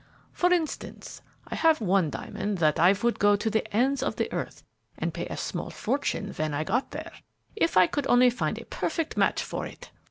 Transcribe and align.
For 0.33 0.51
instance, 0.51 1.21
I 1.47 1.53
have 1.53 1.79
one 1.79 2.09
diamond 2.09 2.57
that 2.57 2.79
I 2.79 2.93
would 3.03 3.19
go 3.19 3.35
to 3.35 3.49
the 3.51 3.71
ends 3.71 4.01
of 4.01 4.15
the 4.15 4.33
earth 4.33 4.63
and 4.97 5.13
pay 5.13 5.27
a 5.27 5.37
small 5.37 5.69
fortune 5.69 6.33
when 6.33 6.55
I 6.55 6.63
got 6.63 6.89
there, 6.89 7.11
if 7.55 7.77
I 7.77 7.85
could 7.85 8.07
only 8.07 8.31
find 8.31 8.57
a 8.57 8.65
perfect 8.65 9.15
match 9.15 9.43
for 9.43 9.67
it!" 9.67 9.91